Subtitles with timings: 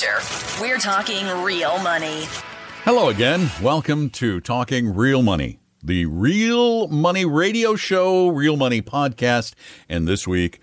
[0.00, 0.20] Future.
[0.60, 2.24] We're talking real money.
[2.84, 3.50] Hello again.
[3.62, 9.54] Welcome to Talking Real Money, the Real Money radio show, Real Money podcast,
[9.88, 10.60] and this week,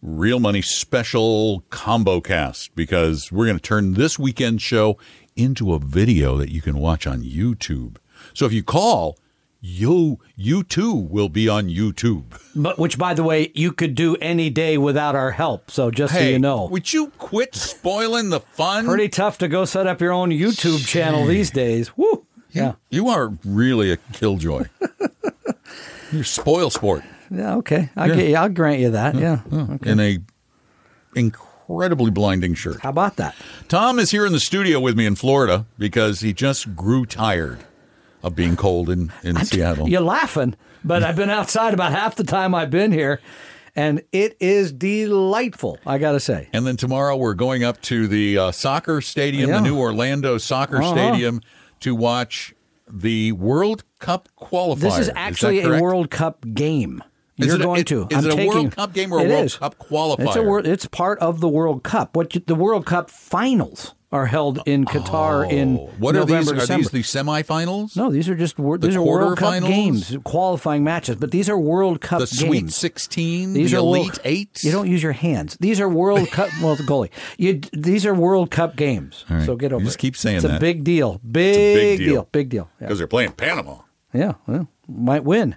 [0.00, 4.98] Real Money special combo cast because we're going to turn this weekend show
[5.36, 7.98] into a video that you can watch on YouTube.
[8.34, 9.16] So if you call,
[9.64, 12.24] you you too will be on YouTube.
[12.56, 15.70] But which, by the way, you could do any day without our help.
[15.70, 18.86] So just so you know, would you quit spoiling the fun?
[18.86, 21.96] pretty tough to go set up your own YouTube channel these days.
[21.96, 22.26] Woo!
[22.50, 24.64] Yeah, You are really a killjoy.
[26.12, 27.02] You're spoil sport.
[27.30, 27.54] yeah.
[27.56, 28.36] Okay, I get you.
[28.36, 29.14] I'll grant you that.
[29.14, 29.40] Yeah.
[29.84, 30.18] in a
[31.14, 32.80] incredibly blinding shirt.
[32.80, 33.34] How about that?
[33.68, 37.60] Tom is here in the studio with me in Florida because he just grew tired
[38.22, 39.88] of being cold in, in Seattle.
[39.88, 43.20] You're laughing, but I've been outside about half the time I've been here,
[43.74, 45.78] and it is delightful.
[45.86, 46.48] I got to say.
[46.52, 49.56] And then tomorrow we're going up to the uh, soccer stadium, Yeah.
[49.56, 50.92] the new Orlando soccer Uh-huh.
[50.92, 51.40] stadium,
[51.80, 52.54] to watch
[52.90, 54.78] the World Cup qualifier.
[54.80, 55.80] This is actually a?
[55.80, 57.02] World Cup game.
[57.38, 58.06] Is You're it going it- to.
[58.10, 59.56] is I'm it a taking, World Cup game or a World is.
[59.56, 60.66] Cup It's a qualifier?
[60.66, 62.14] It's part of the World Cup.
[62.14, 65.50] What the World Cup finals are held in Qatar oh.
[65.50, 66.52] in Oh, what are November, these?
[66.52, 66.88] Are December.
[66.90, 67.96] these the semifinals?
[67.96, 71.16] no, these are just wor- The these are World Cup games, qualifying matches.
[71.16, 74.62] But these are World Cup the Sweet 16, These the are Elite World- Eight?
[74.62, 75.56] You don't use your hands.
[75.60, 76.50] These are World Cup.
[76.62, 77.10] Well, the goalie.
[77.38, 79.24] You, these are World Cup games.
[79.30, 79.44] right.
[79.46, 79.88] So get over You it.
[79.88, 80.56] just keep saying it's that.
[80.58, 81.18] a big deal.
[81.28, 82.08] Big, big deal.
[82.14, 82.28] deal.
[82.30, 82.70] Big deal.
[82.80, 82.86] Yeah.
[82.86, 83.78] Because they're playing Panama.
[84.12, 84.34] yeah.
[84.46, 85.56] Well, might win.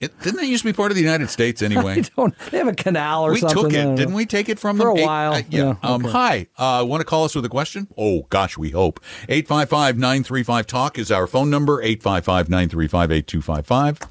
[0.00, 2.02] It, didn't they used to be part of the United States anyway?
[2.50, 3.64] They have a canal or we something.
[3.64, 4.26] We took it, didn't we?
[4.26, 5.74] Take it from For them a Eight- while, uh, yeah.
[5.82, 6.12] yeah, Um, okay.
[6.12, 6.46] Hi.
[6.80, 7.88] Uh, Want to call us with a question?
[7.98, 9.00] Oh gosh, we hope.
[9.28, 11.82] 855-935 talk is our phone number.
[11.82, 14.02] 855-935-8255.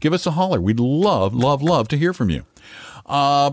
[0.00, 0.60] Give us a holler.
[0.60, 2.44] We'd love, love, love to hear from you.
[3.06, 3.52] Uh,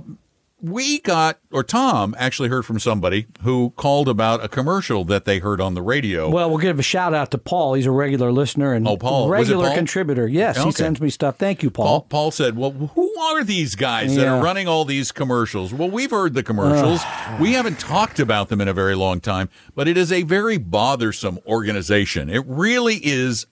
[0.60, 5.38] we got, or Tom actually heard from somebody who called about a commercial that they
[5.38, 6.30] heard on the radio.
[6.30, 7.76] Well, we'll give a shout out to Paul.
[7.76, 9.30] He's a regular listener and Oh, Paul.
[9.30, 9.76] Regular Paul?
[9.76, 10.28] contributor.
[10.28, 10.66] Yes, Okay.
[10.66, 11.38] he sends me stuff.
[11.38, 12.02] Thank you, Paul, Paul.
[12.10, 15.74] Paul said, Well, who are these guys that are running all these commercials?
[15.74, 17.02] Well, we've heard the commercials.
[17.40, 20.58] we haven't talked about them in a very long time, but it is a very
[20.58, 22.30] bothersome organization.
[22.32, 23.46] It really is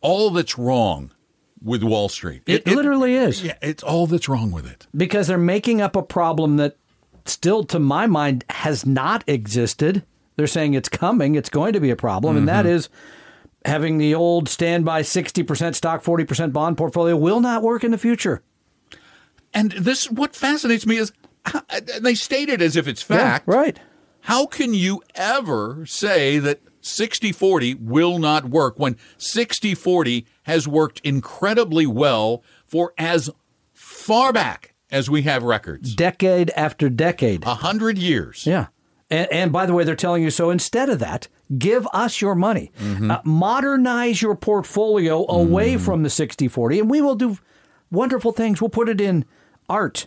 [0.00, 1.12] all that's wrong
[1.62, 2.42] with Wall Street.
[2.46, 3.42] It literally is.
[3.42, 4.86] Yeah, it's all that's wrong with it.
[4.96, 6.76] because they're making up a problem that
[7.24, 10.04] still, to my mind, has not existed.
[10.36, 12.74] They're saying it's coming, it's going to be a problem, and that mm-hmm.
[12.74, 12.88] is
[13.64, 18.42] having the old standby 60% stock, 40% bond portfolio will not work in the future.
[19.52, 21.12] And this, what fascinates me is
[22.00, 23.48] they state it as if it's fact.
[23.48, 23.80] Yeah, right.
[24.22, 30.66] How can you ever say that 60 40 will not work when 60 40 has
[30.66, 33.30] worked incredibly well for as
[33.74, 35.94] far back as we have records?
[35.94, 37.44] Decade after decade.
[37.44, 38.46] A hundred years.
[38.46, 38.66] Yeah.
[39.10, 42.34] And, and by the way, they're telling you so instead of that, give us your
[42.34, 42.72] money.
[42.78, 43.10] Mm-hmm.
[43.10, 47.38] Uh, modernize your portfolio away from the 60 40, and we will do
[47.90, 48.60] wonderful things.
[48.60, 49.24] We'll put it in
[49.68, 50.06] art.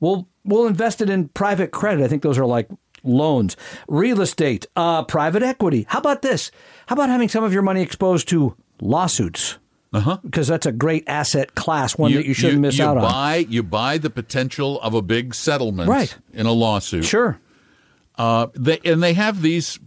[0.00, 2.02] We'll, we'll invest it in private credit.
[2.02, 2.68] I think those are like
[3.04, 3.56] loans,
[3.88, 5.84] real estate, uh, private equity.
[5.88, 6.50] How about this?
[6.86, 9.58] How about having some of your money exposed to lawsuits?
[9.92, 10.18] Uh-huh.
[10.24, 13.02] Because that's a great asset class, one that you shouldn't miss you out on.
[13.02, 16.16] buy, You buy the potential of a big settlement Right.
[16.32, 17.04] in a lawsuit.
[17.04, 17.38] Sure.
[18.16, 19.78] Uh, they, and they have these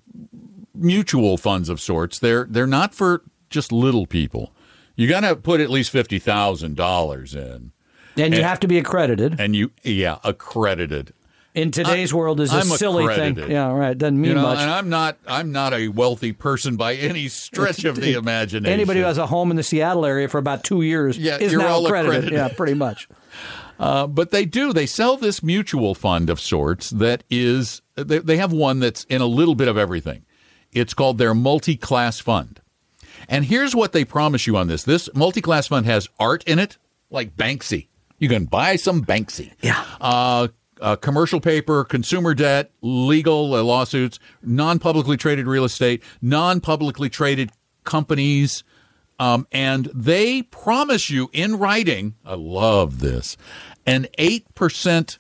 [0.74, 2.20] mutual funds of sorts.
[2.20, 4.52] They're they're not for just little people.
[4.96, 7.72] You got to put at least fifty thousand dollars in,
[8.18, 9.40] And you have to be accredited.
[9.40, 11.14] and you yeah accredited.
[11.56, 13.46] In today's world is a I'm silly accredited.
[13.46, 13.52] thing.
[13.52, 13.98] Yeah, right.
[13.98, 14.60] Doesn't mean You know, much.
[14.60, 18.72] and I'm not I'm not a wealthy person by any stretch of the imagination.
[18.72, 21.54] Anybody who has a home in the Seattle area for about two years Yeah, is
[21.54, 22.26] now all accredited.
[22.26, 22.38] accredited.
[22.38, 23.08] Yeah, pretty much.
[23.78, 24.72] Uh, but they do.
[24.72, 29.20] They sell this mutual fund of sorts that is, they, they have one that's in
[29.22, 30.24] a little bit of everything.
[30.72, 32.62] It's called their multi class fund.
[33.28, 36.58] And here's what they promise you on this this multi class fund has art in
[36.58, 36.78] it,
[37.10, 37.88] like Banksy.
[38.18, 39.52] You can buy some Banksy.
[39.62, 39.84] Yeah.
[40.00, 40.48] Uh,
[40.86, 47.10] uh, commercial paper, consumer debt, legal uh, lawsuits, non publicly traded real estate, non publicly
[47.10, 47.52] traded
[47.84, 48.64] companies,
[49.18, 53.38] Um, and they promise you in writing, I love this,
[53.86, 55.18] an 8%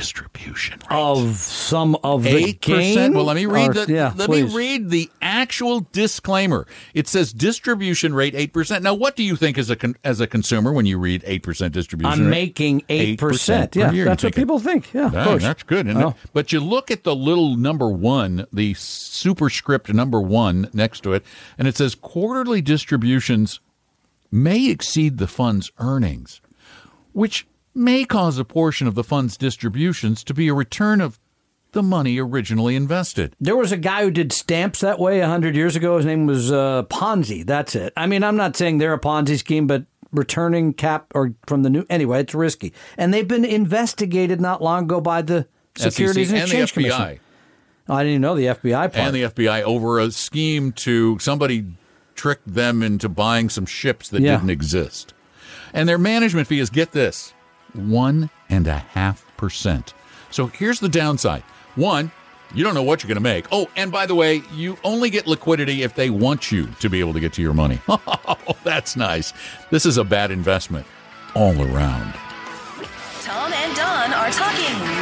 [0.00, 0.96] distribution rate.
[0.98, 2.94] Of some of the Eight gain?
[2.94, 3.14] percent.
[3.14, 3.92] Well, let me read Or- the.
[3.92, 4.50] yeah, let please.
[4.52, 6.66] me read the actual disclaimer.
[6.92, 8.84] It says distribution rate eight percent.
[8.84, 11.42] Now, what do you think as a con- as a consumer when you read eight
[11.42, 12.12] percent distribution?
[12.12, 12.30] I'm rate?
[12.30, 13.16] making 8%.
[13.16, 14.92] 8% Yeah, that's what people think.
[14.92, 15.42] Yeah, of Dang, course.
[15.42, 16.08] that's good, isn't Oh.
[16.08, 16.10] it?
[16.10, 16.28] Uh-huh.
[16.34, 21.24] But you look at the little number one, the superscript number one next to it,
[21.58, 23.60] and it says quarterly distributions
[24.30, 26.40] may exceed the fund's earnings,
[27.12, 27.46] which
[27.76, 31.18] may cause a portion of the fund's distributions to be a return of
[31.72, 33.34] the money originally invested.
[33.40, 35.96] There was a guy who did stamps that way a hundred years ago.
[35.98, 37.44] His name was uh, Ponzi.
[37.44, 37.92] That's it.
[37.96, 41.68] I mean, I'm not saying they're a Ponzi scheme, but returning cap or from the
[41.70, 45.46] new anyway, it's risky, and they've been investigated not long ago by the
[45.76, 46.96] Securities SEC and Exchange the FBI.
[46.96, 47.20] Commission.
[47.88, 48.96] I didn't even know the FBI part.
[48.96, 51.66] and the FBI over a scheme to somebody
[52.14, 54.36] tricked them into buying some ships that Yeah.
[54.36, 55.12] didn't exist.
[55.74, 57.34] And their management fee is get this
[57.76, 59.94] one and a half percent.
[60.30, 61.42] So here's the downside.
[61.76, 62.10] One,
[62.54, 63.46] you don't know what you're going to make.
[63.52, 67.00] Oh, and by the way, you only get liquidity if they want you to be
[67.00, 67.80] able to get to your money.
[68.48, 69.32] Oh, that's nice.
[69.70, 70.86] This is a bad investment
[71.34, 72.12] all around.
[73.22, 74.95] Tom and Don are talking.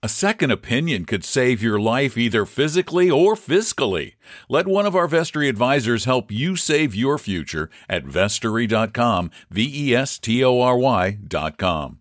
[0.00, 4.12] A second opinion could save your life either physically or fiscally.
[4.48, 9.96] Let one of our Vestory advisors help you save your future at vestory.com, V E
[9.96, 11.98] S T O R Y.com.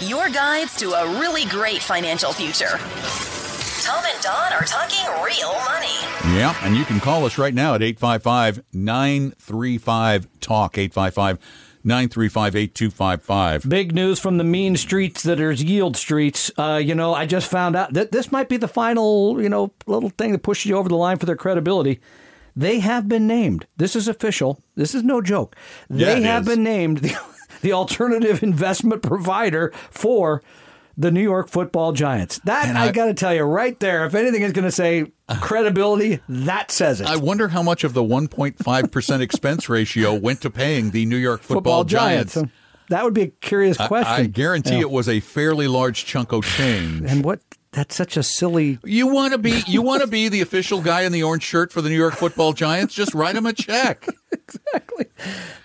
[0.00, 2.80] Your guides to a really great financial future.
[3.84, 6.36] Tom and Don are talking real money.
[6.36, 11.38] Yeah, and you can call us right now at 855 935 TALK, 855
[11.82, 13.68] 935 8255.
[13.68, 16.50] Big news from the mean streets that are yield streets.
[16.58, 19.72] Uh, you know, I just found out that this might be the final, you know,
[19.86, 22.00] little thing that pushes you over the line for their credibility.
[22.54, 23.66] They have been named.
[23.76, 24.60] This is official.
[24.74, 25.56] This is no joke.
[25.88, 26.48] They it have is.
[26.48, 27.16] been named the,
[27.62, 30.42] the alternative investment provider for
[30.96, 32.40] the New York Football Giants.
[32.44, 34.04] That And I, I- got to tell you right there.
[34.06, 37.06] If anything is going to say credibility, that says it.
[37.06, 41.42] I wonder how much of the 1.5% expense ratio went to paying the New York
[41.42, 42.34] football, Giants.
[42.34, 42.48] So
[42.88, 44.12] that would be a curious I- question.
[44.12, 44.80] I, guarantee Yeah.
[44.82, 47.02] it was a fairly large chunk of change.
[47.10, 47.40] And what?
[47.72, 48.80] That's such a silly.
[48.84, 51.72] You want to be you want to be the official guy in the orange shirt
[51.72, 52.94] for the New York Football Giants?
[52.94, 54.06] Just write him a check.
[54.32, 55.06] Exactly.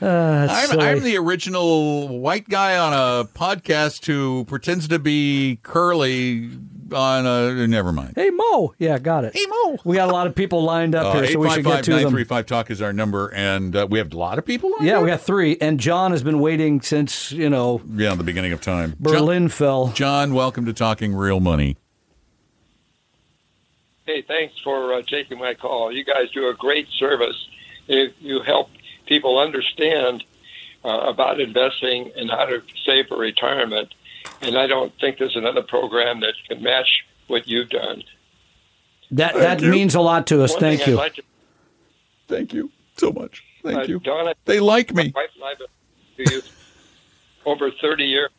[0.02, 0.80] Uh, I'm.
[0.80, 6.50] I'm the original white guy on a podcast who pretends to be curly
[6.92, 7.68] on a.
[7.68, 8.14] Never mind.
[8.16, 9.36] Hey Mo, yeah, got it.
[9.36, 9.78] Hey, Mo.
[9.86, 11.92] we got a lot of people lined up Uh, here, so we should get to
[11.92, 12.00] them.
[12.00, 14.72] 855 talk is our number, and uh, we have a lot of people.
[14.80, 15.02] On Yeah, there?
[15.04, 18.62] we got three, and John has been waiting since you know yeah, the beginning of
[18.62, 18.96] time.
[19.00, 19.88] Berlin fell.
[19.90, 21.78] John, John, welcome to Talking Real Money.
[24.06, 25.92] Hey, thanks for uh, taking my call.
[25.92, 27.48] You guys do a great service.
[27.88, 28.70] You, you help
[29.08, 30.24] people understand
[30.84, 33.94] uh, about investing and how to save for retirement.
[34.42, 38.04] And I don't think there's another program that can match what you've done.
[39.12, 39.72] That that you.
[39.72, 40.52] means a lot to us.
[40.52, 40.96] One Thank you.
[40.96, 41.24] Like to,
[42.28, 43.44] Thank you so much.
[43.64, 44.00] Thank uh, you.
[44.00, 45.14] Donna, They like my me.
[45.16, 45.58] wife and I have
[46.18, 46.42] been to you
[47.46, 48.30] over 30 years.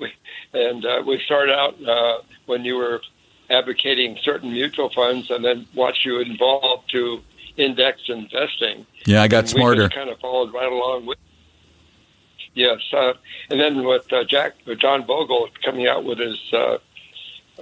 [0.00, 0.12] We,
[0.52, 3.00] and uh, we started out uh, when you were
[3.50, 7.20] advocating certain mutual funds and then watched you evolve to
[7.56, 8.86] index investing.
[9.06, 9.88] Yeah, I got And We smarter.
[9.88, 11.18] kind of followed right along with.
[12.54, 13.14] Yes, uh,
[13.50, 16.78] and then with uh, Jack uh, John Bogle coming out with his uh,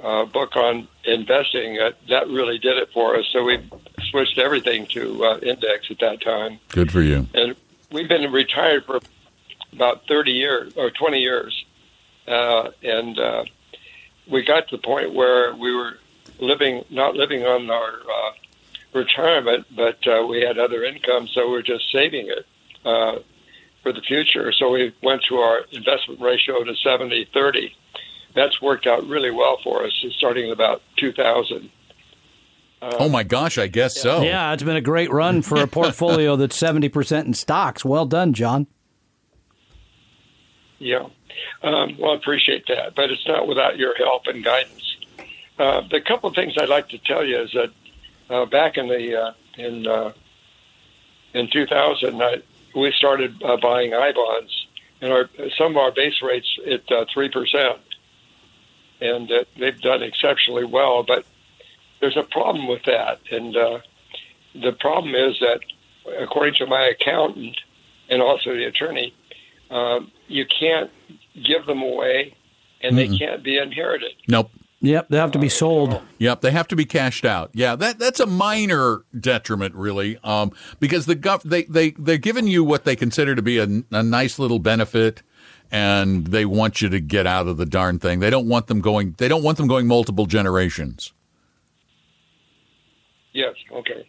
[0.02, 3.26] uh, book on investing, uh, that really did it for us.
[3.32, 3.58] So we
[4.10, 7.26] switched everything to uh, index at that time, Good for you.
[7.34, 7.56] and
[7.90, 9.00] we've been retired for
[9.72, 11.64] about thirty years or twenty years,
[12.28, 13.44] uh, and uh,
[14.30, 15.98] we got to the point where we were
[16.38, 18.32] living not living on our uh,
[18.92, 22.46] retirement, but uh, we had other income, so we are just saving it
[22.84, 23.18] uh,
[23.82, 24.52] for the future.
[24.52, 27.74] So we went to our investment ratio to 70 30.
[28.34, 31.70] That's worked out really well for us, starting in about 2000.
[32.82, 34.22] oh my gosh, I guess so.
[34.22, 37.84] Yeah, it's been a great run for a portfolio that's seventy percent in stocks.
[37.84, 38.66] Well done, John.
[40.78, 41.06] Yeah.
[41.62, 44.96] Um, well, I appreciate that, but it's not without your help and guidance.
[45.58, 47.70] Uh, the couple of things I'd like to tell you is that
[48.30, 50.12] uh, back in the uh, in uh,
[51.34, 52.42] in 2000, I,
[52.74, 54.66] we started uh, buying I bonds,
[55.00, 57.78] and our some of our base rates at three percent,
[59.00, 61.02] and uh, they've done exceptionally well.
[61.02, 61.26] But
[62.00, 63.80] there's a problem with that, and uh,
[64.54, 65.60] the problem is that,
[66.18, 67.60] according to my accountant
[68.08, 69.14] and also the attorney,
[69.70, 70.90] um, you can't
[71.34, 72.34] give them away,
[72.82, 74.12] and they can't be inherited.
[74.28, 74.50] Nope.
[74.84, 76.02] Yep, they have to be sold.
[76.18, 77.50] Yep, they have to be cashed out.
[77.54, 82.48] Yeah, that that's a minor detriment, really, um, because the gov they they they're giving
[82.48, 85.22] you what they consider to be a, a nice little benefit,
[85.70, 88.18] and they want you to get out of the darn thing.
[88.18, 89.14] They don't want them going.
[89.18, 91.12] They don't want them going multiple generations.
[93.32, 93.54] Yes.
[93.70, 94.08] Okay.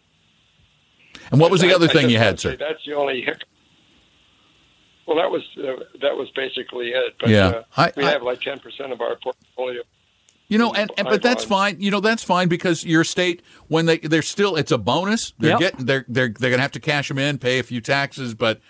[1.30, 2.56] And what was the I- other I thing just you had, say sir?
[2.56, 3.48] That's the only hiccup.
[5.06, 7.14] Well, that was uh, that was basically it.
[7.20, 7.46] But Yeah.
[7.48, 9.82] uh, I- we I- have like ten percent of our portfolio.
[10.48, 11.80] You know, and, and but that's fine.
[11.80, 15.32] You know, that's fine because your state when they they're still it's a bonus.
[15.38, 15.60] They're Yep.
[15.60, 18.60] getting they're they're they're gonna have to cash them in, pay a few taxes, but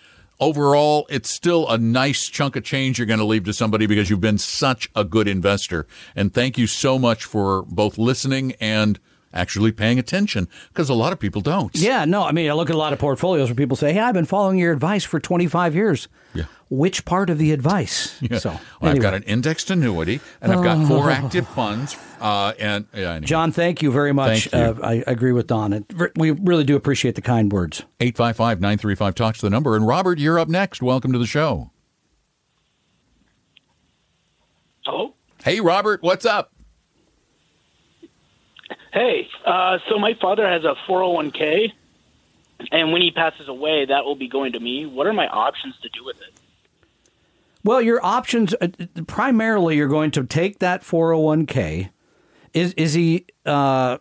[0.40, 4.10] overall, it's still a nice chunk of change you're going to leave to somebody because
[4.10, 5.86] you've been such a good investor.
[6.16, 8.98] And thank you so much for both listening and
[9.34, 11.74] actually paying attention because a lot of people don't.
[11.76, 14.00] Yeah, no, I mean, I look at a lot of portfolios where people say, "Hey,
[14.00, 16.44] I've been following your advice for 25 years." Yeah.
[16.70, 18.16] Which part of the advice?
[18.20, 18.38] Yeah.
[18.38, 21.96] So, Well, I've got an indexed annuity and I've got four active funds.
[22.20, 23.26] Uh, and yeah, anyway.
[23.26, 24.48] John, thank you very much.
[24.48, 24.82] Thank you.
[24.82, 25.72] Uh, I I agree with Don.
[25.74, 25.84] It,
[26.16, 27.84] we really do appreciate the kind words.
[28.00, 29.76] 855 935 talks the number.
[29.76, 30.80] And Robert, you're up next.
[30.82, 31.70] Welcome to the show.
[34.86, 35.14] Hello.
[35.44, 36.53] Hey, Robert, what's up?
[38.94, 41.72] Hey, uh, so my father has a 401k,
[42.70, 44.86] and when he passes away, that will be going to me.
[44.86, 46.32] What are my options to do with it?
[47.64, 48.68] Well, your options uh,
[49.08, 51.90] primarily you're going to take that 401k.
[52.52, 53.98] Is is he uh,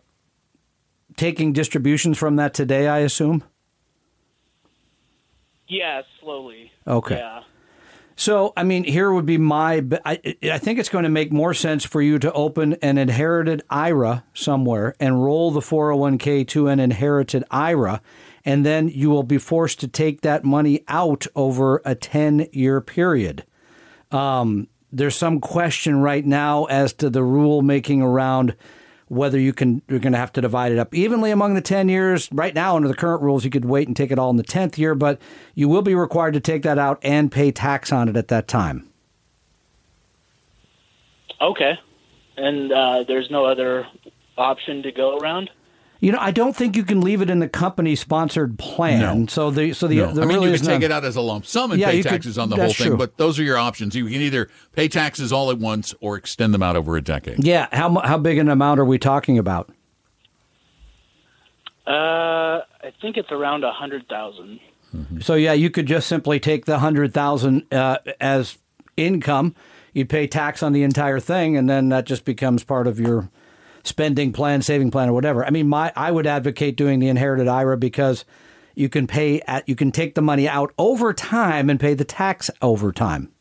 [1.18, 2.88] taking distributions from that today?
[2.88, 3.44] I assume.
[5.68, 6.72] Yeah, slowly.
[6.86, 7.16] Okay.
[7.16, 7.33] Yeah.
[8.16, 9.84] So, I mean, here would be my.
[10.06, 10.16] I
[10.58, 14.96] think it's going to make more sense for you to open an inherited IRA somewhere
[15.00, 18.02] and roll the 401k to an inherited IRA.
[18.46, 22.82] And then you will be forced to take that money out over a 10 year
[22.82, 23.46] period.
[24.12, 28.56] Um, there's some question right now as to the rule making around
[29.08, 31.90] whether you can you're going to have to divide it up evenly among the 10
[31.90, 34.38] years right now under the current rules you could wait and take it all in
[34.38, 35.20] the 10th year but
[35.56, 38.48] you will be required to take that out and pay tax on it at that
[38.48, 38.88] time
[41.44, 41.78] Okay.
[42.38, 43.86] And uh, there's no other
[44.38, 45.50] option to go around.
[46.04, 49.26] You know i don't think you can leave it in the company sponsored plan No.
[49.28, 50.14] so the so the, No.
[50.14, 50.84] the I mean, really you can take none.
[50.84, 52.74] it out as a lump sum and Yeah, pay you could- taxes on the whole
[52.74, 52.98] thing, true.
[52.98, 53.96] but those are your options.
[53.96, 57.44] You can either pay taxes all at once or extend them out over a decade.
[57.44, 59.70] yeah how how big an amount are we talking about
[61.86, 64.60] Uh, I think it's around a hundred thousand.
[65.22, 68.58] So yeah, you could just simply take the hundred thousand uh, as
[68.96, 69.56] income.
[69.94, 73.30] You'd pay tax on the entire thing, and then that just becomes part of your
[73.84, 75.46] spending plan, saving plan, or whatever.
[75.46, 78.26] I mean, my I would advocate doing the inherited IRA because
[78.76, 82.06] you can pay at you can take the money out over time and pay the
[82.06, 83.32] tax over time.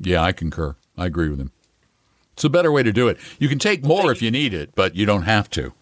[0.00, 0.76] Yeah, I concur.
[0.96, 1.52] I agree with him.
[2.32, 3.18] It's a better way to do it.
[3.38, 5.72] You can take more if you need it, but you don't have to.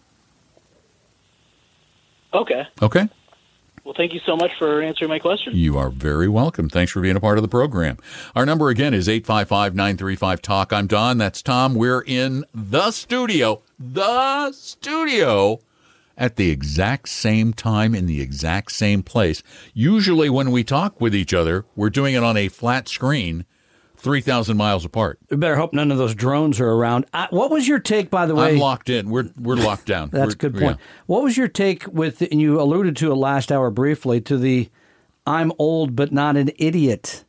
[2.33, 2.67] Okay.
[2.81, 3.09] Okay?
[3.83, 5.57] Well, thank you so much for answering my question.
[5.57, 6.69] You are very welcome.
[6.69, 7.97] Thanks for being a part of the program.
[8.33, 10.71] Our number again is 855 935 Talk.
[10.71, 11.17] I'm Don.
[11.17, 11.75] That's Tom.
[11.75, 15.59] We're in the studio, the studio,
[16.17, 19.43] at the exact same time in the exact same place.
[19.73, 23.45] Usually, when we talk with each other, we're doing it on a flat screen,
[24.03, 25.17] 3,000 miles apart.
[25.29, 27.05] We better hope none of those drones are around.
[27.13, 28.51] Uh, what was your take, by the way?
[28.51, 29.09] I'm locked in.
[29.09, 30.09] We're, we're locked down.
[30.11, 30.77] That's a We're- good point.
[30.79, 30.85] yeah.
[31.07, 34.69] What was your take with, and you alluded to it last hour briefly, to the
[35.25, 37.23] I'm old but not an idiot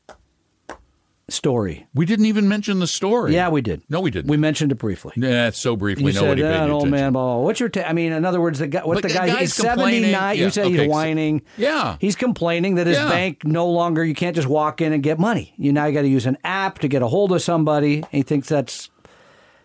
[1.34, 1.86] story?
[1.94, 3.34] We didn't even mention the story.
[3.34, 3.82] Yeah, we did.
[3.90, 4.30] No, we didn't.
[4.30, 5.12] We mentioned it briefly.
[5.16, 6.04] Yeah, so briefly.
[6.04, 7.44] You said, nobody "Ah, an old man, blah, blah, blah.
[7.44, 7.70] What's your?
[7.84, 10.10] I mean, in other words, the guy, what But the guy, he's 79.
[10.10, 11.42] Yeah, You said okay, he's so- whining.
[11.58, 11.96] Yeah.
[12.00, 13.08] He's complaining that his Yeah.
[13.08, 15.52] bank no longer, you can't just walk in and get money.
[15.58, 17.96] You now got to use an app to get a hold of somebody.
[17.96, 18.90] And he thinks that's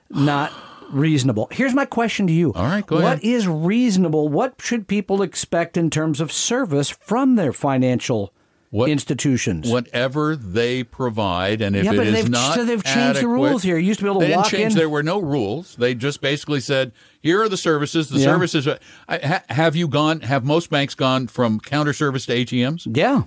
[0.09, 0.51] not
[0.91, 1.47] reasonable.
[1.51, 2.51] Here's my question to you.
[2.53, 3.19] All right, go What ahead.
[3.23, 4.27] is reasonable?
[4.27, 8.33] What should people expect in terms of service from their financial
[8.71, 9.67] What- institutions?
[9.69, 13.77] whatever they provide, and if Yeah, it but not so they've changed the rules here.
[13.77, 14.73] You used to be able to they walk change.
[14.73, 15.75] in- There were no rules.
[15.77, 18.09] They just basically said, "Here are the services.
[18.09, 18.25] The Yeah.
[18.25, 18.67] services.
[18.67, 18.77] Are,
[19.09, 20.21] ha, have you gone?
[20.21, 22.87] Have most banks gone from counter service to ATMs?
[22.95, 23.23] yeah.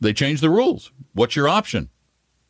[0.00, 0.90] They changed the rules.
[1.14, 1.88] What's your option?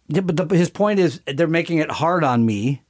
[0.09, 2.83] Yeah, but the, his point is they're making it hard on me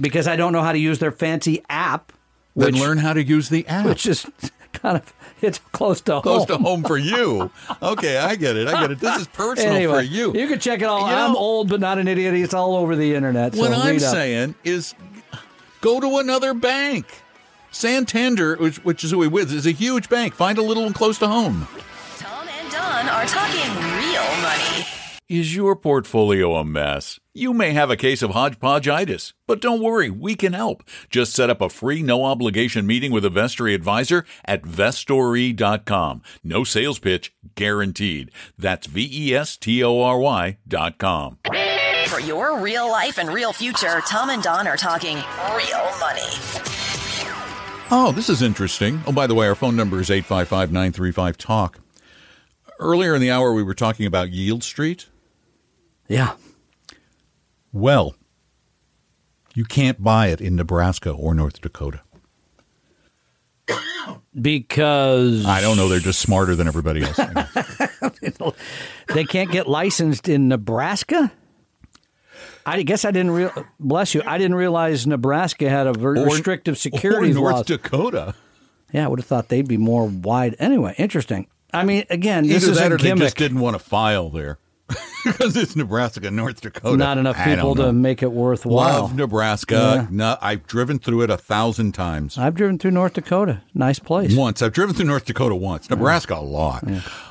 [0.00, 2.12] because I don't know how to use their fancy app,
[2.54, 3.86] Then learn how to use the app.
[3.86, 4.26] which is
[4.74, 5.12] kind of
[5.44, 6.22] it's close to home.
[6.22, 6.58] Close home.
[6.58, 7.50] to home for you.
[7.82, 8.66] Okay, I get it.
[8.68, 8.98] I get it.
[9.00, 10.32] This is personal Anyway, for you.
[10.34, 11.00] You can check it all.
[11.08, 12.34] You I'm know- old, but not an idiot.
[12.34, 13.54] It's all over the internet.
[13.54, 14.00] So What I'm up.
[14.02, 14.94] saying is
[15.80, 17.06] go to another bank.
[17.70, 20.32] Santander, which, which is who we with, is a huge bank.
[20.34, 21.66] Find a little one close to home.
[22.18, 24.13] Tom and Don are talking real money.
[25.26, 27.18] Is your portfolio a mess?
[27.32, 30.84] You may have a case of hodgepodgeitis, but don't worry, we can help.
[31.08, 36.20] Just set up a free, no obligation meeting with a Vestory advisor at vestory.com.
[36.44, 38.32] No sales pitch guaranteed.
[38.58, 41.38] That's V E S T O R Y.com.
[42.08, 46.20] For your real life and real future, Tom and Don are talking real money.
[47.90, 49.00] Oh, this is interesting.
[49.06, 51.80] Oh, by the way, our phone number is 855 935 TALK.
[52.78, 55.06] Earlier in the hour, we were talking about Yield Street.
[56.08, 56.34] Yeah.
[57.72, 58.14] Well,
[59.54, 62.00] you can't buy it in Nebraska or North Dakota.
[64.38, 65.88] Because I don't know.
[65.88, 67.16] They're just smarter than everybody else.
[69.14, 71.32] they can't get licensed in Nebraska.
[72.66, 74.22] I guess I didn't real bless you.
[74.26, 77.66] I didn't realize Nebraska had a very Or- restrictive security or North laws.
[77.66, 78.34] Dakota.
[78.92, 80.56] yeah, I would have thought they'd be more wide.
[80.58, 81.46] Anyway, interesting.
[81.72, 84.30] I mean, again, this Either is that a or they just didn't want to file
[84.30, 84.58] there
[85.24, 86.96] because it's Nebraska, North Dakota.
[86.96, 89.02] Not enough people to make it worthwhile.
[89.02, 89.74] Love Nebraska.
[89.74, 90.06] Yeah.
[90.10, 92.36] No, I've driven through it a thousand times.
[92.36, 93.62] I've driven through North Dakota.
[93.72, 94.36] Nice place.
[94.36, 94.60] Once.
[94.60, 95.88] I've driven through North Dakota once.
[95.88, 96.84] Nebraska a lot.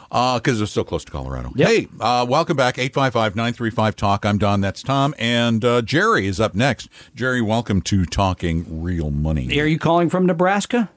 [0.09, 1.51] Because it's so close to Colorado.
[1.55, 1.67] Yep.
[1.69, 2.75] Hey, uh, welcome back.
[2.77, 4.25] 855-935-TALK.
[4.25, 4.61] I'm Don.
[4.61, 5.13] That's Tom.
[5.19, 6.89] And uh, Jerry is up next.
[7.15, 9.59] Jerry, welcome to Talking Real Money.
[9.59, 10.89] Are you calling from Nebraska?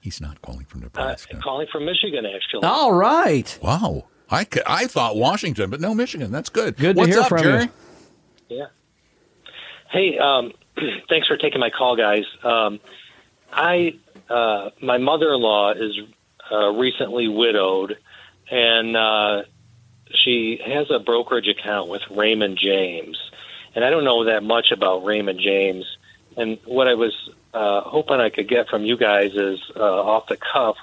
[0.00, 1.38] He's not calling from Uh, Nebraska.
[1.42, 2.64] calling from Michigan, actually.
[2.64, 3.56] All right.
[3.62, 4.04] wow.
[4.32, 6.32] I, c- I thought Washington, but no, Michigan.
[6.32, 6.76] That's good.
[6.76, 7.44] Good to What's hear up, from you.
[7.44, 7.68] Jerry?
[8.48, 8.66] Yeah.
[9.90, 10.52] Hey, um,
[11.08, 12.24] thanks for taking my call, guys.
[12.42, 12.80] Um,
[13.52, 13.96] I
[14.30, 15.98] uh, my mother-in-law is
[16.50, 17.98] uh, recently widowed,
[18.50, 19.42] and uh,
[20.14, 23.18] she has a brokerage account with Raymond James.
[23.74, 25.84] And I don't know that much about Raymond James.
[26.36, 27.12] And what I was
[27.54, 30.76] uh, hoping I could get from you guys is uh, off the cuff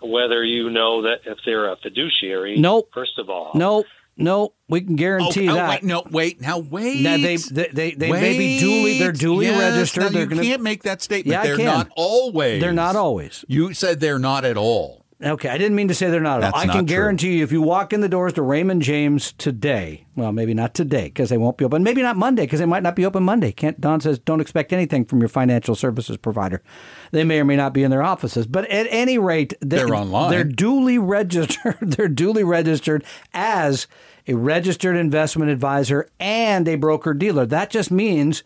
[0.00, 2.58] whether you know that if they're a fiduciary.
[2.58, 2.90] Nope.
[2.94, 3.84] First of all, No,
[4.16, 5.68] no, we can guarantee oh, oh, that.
[5.68, 6.40] wait, no, wait.
[6.40, 7.02] Now, wait.
[7.02, 10.02] Now, they they they, they may be duly they're duly Yes, registered.
[10.04, 11.32] now they're you gonna, can't make that statement.
[11.32, 11.66] Yeah, they're can.
[11.66, 12.60] not always.
[12.60, 13.44] They're not always.
[13.48, 15.04] You said they're not at all.
[15.20, 16.44] Okay, I didn't mean to say they're not.
[16.44, 16.60] at all.
[16.60, 16.96] I can true.
[16.96, 20.74] guarantee you, if you walk in the doors to Raymond James today, well, maybe not
[20.74, 21.82] today because they won't be open.
[21.82, 23.50] Maybe not Monday because they might not be open Monday.
[23.50, 26.62] Can't, Don says don't expect anything from your financial services provider.
[27.10, 29.94] They may or may not be in their offices, but at any rate, they, They're
[29.94, 30.30] online.
[30.30, 31.78] They're duly registered.
[31.80, 33.02] they're duly registered
[33.34, 33.88] as
[34.28, 37.44] a registered investment advisor and a broker dealer.
[37.44, 38.44] That just means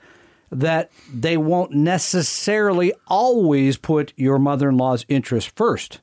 [0.51, 6.01] that they won't necessarily always put your mother-in-law's interest first.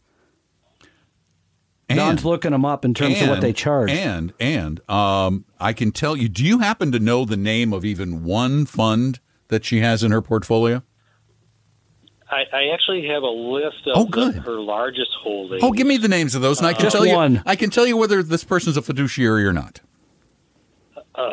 [1.98, 3.90] Don's looking them up in terms of what they charge.
[3.92, 6.30] And and um, I can tell you.
[6.30, 10.12] Do you happen to know the name of even one fund that she has in
[10.12, 10.84] her portfolio?
[12.32, 14.36] I, I actually have a list of Oh, good.
[14.36, 15.64] the- her largest holdings.
[15.64, 17.36] Oh, give me the names of those, and I can Just tell one.
[17.36, 17.42] you.
[17.48, 19.82] I can tell you whether this person's a fiduciary or not.
[21.16, 21.32] Uh,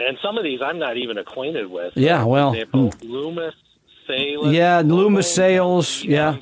[0.00, 1.92] and some of these I'm not even acquainted with.
[1.96, 3.54] Yeah, well, for example, Loomis,
[4.08, 4.52] Sayles.
[4.52, 6.38] Yeah, Loomis Sayles, yeah.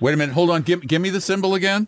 [0.00, 0.32] Wait a minute.
[0.32, 0.62] Hold on.
[0.62, 1.86] Give give me the symbol again.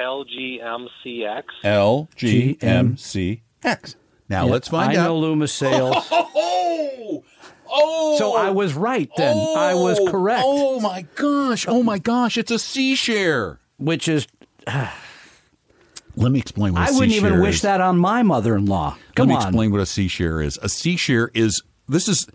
[0.00, 1.42] LGMCX.
[1.64, 3.96] L G M C X.
[4.28, 5.04] Now Yeah, let's find I out.
[5.08, 6.10] know Loomis Sayles.
[6.36, 7.22] Oh,
[7.70, 8.18] oh.
[8.18, 9.36] so I was right then.
[9.36, 10.42] I was Oh, correct.
[10.44, 11.66] Oh my gosh!
[11.68, 12.36] Oh my gosh!
[12.38, 13.58] It's a C share.
[13.78, 14.26] Which is,
[16.16, 17.62] Let me explain what a I wouldn't C-share even wish is.
[17.62, 18.96] that on my mother-in-law.
[19.16, 19.42] Come Let me on.
[19.48, 20.58] explain what a C share is.
[20.62, 22.28] A C share is this is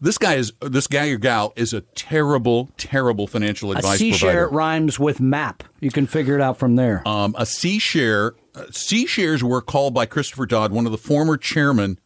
[0.00, 4.12] this guy is this guy or gal is a terrible, terrible financial A advice C
[4.12, 5.62] share rhymes with map.
[5.80, 7.06] You can figure it out from there.
[7.06, 10.98] Um, a C share, uh, C shares were called by Christopher Dodd, one of the
[10.98, 11.98] former chairman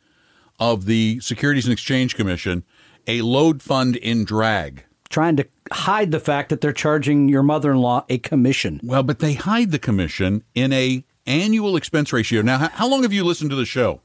[0.58, 2.64] of the Securities and Exchange Commission,
[3.06, 4.84] a load fund in drag.
[5.08, 8.80] Trying to hide the fact that they're charging your mother-in-law a commission.
[8.82, 12.42] Well, but they hide the commission in a annual expense ratio.
[12.42, 14.00] Now, how long have you listened to the show?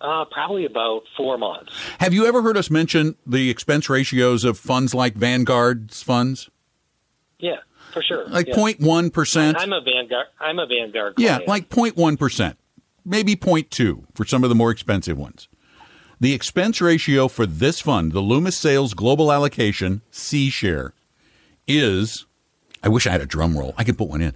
[0.00, 1.72] Uh, probably about four months.
[1.98, 6.48] Have you ever heard us mention the expense ratios of funds like Vanguard's funds?
[7.38, 7.56] Yeah,
[7.92, 8.26] for sure.
[8.28, 8.54] Like yeah.
[8.54, 9.58] 0.1 percent.
[9.58, 10.26] I'm a Vanguard.
[10.40, 11.14] I'm a Vanguard.
[11.18, 12.58] Yeah, like 0.1 percent,
[13.04, 15.48] maybe 0.2 for some of the more expensive ones.
[16.18, 20.92] The expense ratio for this fund, the Loomis Sayles Global Allocation C share,
[21.66, 22.26] is.
[22.82, 23.74] I wish I had a drum roll.
[23.76, 24.34] I could put one in.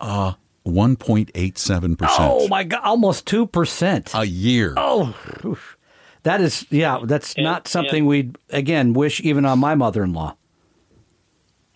[0.00, 0.32] Uh,
[0.66, 4.12] 1.87 percent Oh my god, almost two percent.
[4.14, 4.74] a year.
[4.76, 5.76] Oh, oof.
[6.22, 7.00] that is yeah.
[7.04, 10.36] That's And- not something we'd again wish even on my mother-in-law.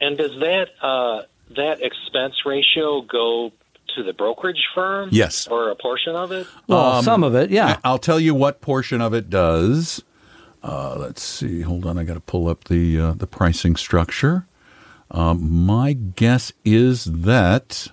[0.00, 1.22] And does that uh,
[1.56, 3.52] that expense ratio go
[3.96, 5.08] to the brokerage firm?
[5.12, 5.46] Yes.
[5.48, 6.46] or a portion of it?
[6.66, 7.78] Well, some of it, yeah.
[7.84, 10.02] I- I'll tell you what portion of it does.
[10.62, 11.60] Uh, let's see.
[11.62, 11.98] Hold on.
[11.98, 14.46] I got to pull up the uh, the pricing structure.
[15.10, 17.88] Um, my guess is that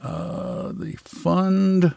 [0.00, 1.94] Uh, the fund.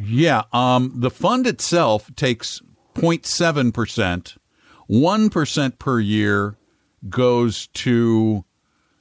[0.00, 2.60] Yeah, um, the fund itself takes
[2.94, 4.36] 0.7 percent.
[4.86, 6.56] One percent per year
[7.08, 8.44] goes to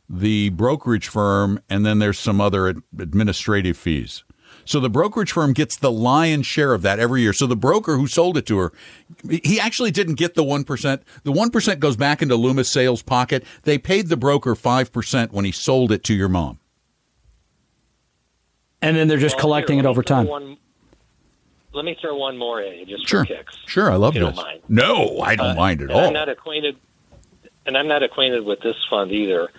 [0.10, 4.24] the brokerage firm, and then there's some other administrative fees.
[4.66, 7.34] So the brokerage firm gets the lion's share of that every year.
[7.34, 8.72] So the broker who sold it to her,
[9.30, 11.02] he actually didn't get the 1%.
[11.24, 13.44] The 1% goes back into Loomis Sayles pocket.
[13.64, 16.60] They paid the broker 5% when he sold it to your mom.
[18.82, 20.28] And then they're just Well, collecting here, it over time.
[20.28, 20.58] One,
[21.74, 23.26] let me throw one more A just Sure.
[23.26, 23.56] for kicks.
[23.66, 24.36] Sure, I love if you this.
[24.36, 24.62] Don't mind.
[24.68, 26.08] No, I don't Uh, mind at and all.
[26.08, 26.76] I'm not acquainted,
[27.66, 29.50] and I'm not acquainted with this fund either.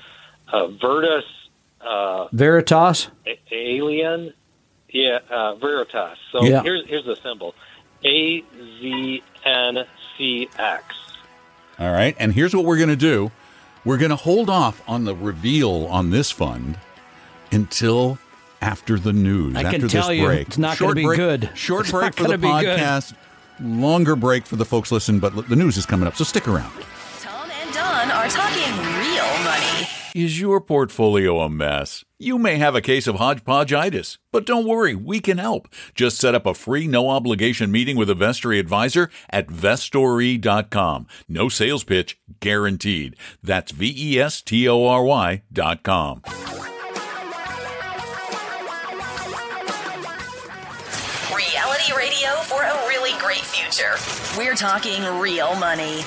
[0.53, 1.25] Uh, Virtus
[1.81, 3.09] uh, Veritas?
[3.27, 4.33] A- Allianz,
[4.95, 6.17] yeah, uh, Veritas.
[6.33, 6.63] So Yeah.
[6.63, 7.55] here's here's the symbol:
[8.05, 8.43] A
[8.81, 9.85] Z N
[10.17, 10.85] C X.
[11.79, 12.17] All right.
[12.19, 13.31] And here's what we're going to do
[13.85, 16.79] we're going to hold off on the reveal on this fund
[17.53, 18.19] until
[18.63, 19.57] after the news.
[19.57, 20.47] I after can this tell you break.
[20.49, 21.51] it's not gonna be break- good.
[21.55, 22.79] Short It's break not for the gonna good.
[22.81, 23.15] podcast.
[23.61, 26.73] Longer break for the folks listening, but the news is coming up, so stick around.
[27.21, 28.94] Tom and Don are talking real money.
[30.15, 32.05] Is your portfolio a mess?
[32.21, 35.67] You may have a case of hodgepodgeitis, but don't worry, we can help.
[35.93, 41.09] Just set up a free, no obligation meeting with a Vestory advisor at vestory.com.
[41.29, 43.17] No sales pitch guaranteed.
[43.43, 46.23] That's V E S T O R Y.com.
[51.35, 53.97] Reality radio for a really great future.
[54.39, 56.03] We're talking real money.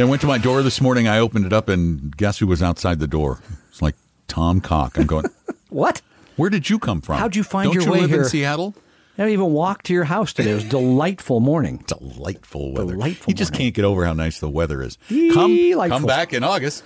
[0.00, 1.08] I went to my door this morning.
[1.08, 3.40] I opened it up, and guess who was outside the door?
[3.70, 3.96] It's like
[4.28, 4.96] Tom Cock.
[4.98, 5.26] I'm going,
[5.70, 6.02] What?
[6.36, 7.18] where did you come from?
[7.18, 8.22] How'd you find Don't your you way live here?
[8.22, 8.74] in Seattle?
[9.16, 10.52] I haven't even walked to your house today.
[10.52, 11.82] It was a delightful morning.
[11.88, 12.92] Delightful weather.
[12.92, 13.66] Delightful you just morning.
[13.66, 14.96] can't get over how nice the weather is.
[15.08, 15.80] Delightful.
[15.80, 16.84] Come, come back in August.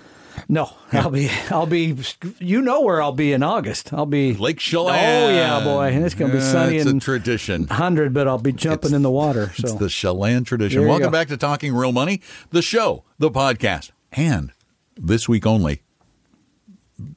[0.48, 1.96] No, I'll be, I'll be,
[2.38, 3.92] you know where I'll be in August.
[3.92, 4.94] I'll be Lake Chelan.
[4.94, 7.66] Oh yeah, boy, and it's gonna be sunny It's and a tradition.
[7.68, 9.52] hundred, but I'll be jumping in the water.
[9.58, 10.78] It's the Chelan tradition.
[10.80, 11.12] There you Welcome go.
[11.12, 14.52] back to Talking Real Money, the show, the podcast, and
[14.96, 15.82] this week only,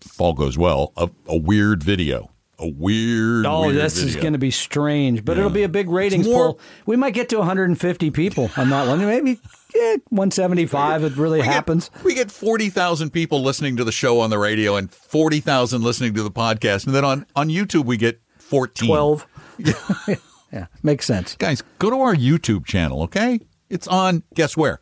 [0.06, 2.32] if all goes well, a, a weird video.
[2.58, 5.40] A weird, oh, weird this is going to be strange, but Yeah.
[5.42, 6.60] it'll be a big ratings more- poll.
[6.86, 9.00] We might get to 150 people on that one.
[9.00, 9.40] Maybe
[9.76, 11.04] eh, 175.
[11.04, 11.92] It really We get- happens.
[12.04, 16.24] we get 40,000 people listening to the show on the radio and 40,000 listening to
[16.24, 16.86] the podcast.
[16.86, 18.88] And then on, on YouTube, we get 14.
[18.88, 19.28] 12.
[20.54, 21.36] yeah, makes sense.
[21.36, 23.40] Guys, go to our YouTube channel, okay?
[23.70, 24.80] It's on, guess where?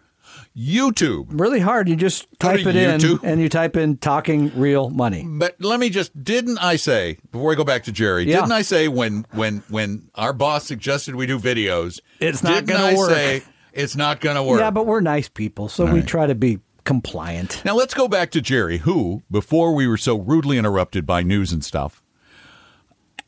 [0.56, 1.28] YouTube.
[1.30, 1.90] Really hard.
[1.90, 5.26] You just type it in and you type in talking real money.
[5.28, 8.26] But let me just didn't I say before I go back to Jerry?
[8.26, 8.42] Yeah.
[8.42, 12.00] Didn't I say when when when our boss suggested we do videos?
[12.20, 13.10] It's not didn't gonna I work.
[13.12, 14.60] Say it's not going to work.
[14.60, 16.08] Yeah, but we're nice people, so we right.
[16.08, 17.64] try to be compliant.
[17.66, 21.52] now let's go back to Jerry, who before we were so rudely interrupted by news
[21.52, 22.04] and stuff,